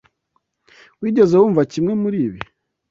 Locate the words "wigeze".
1.01-1.33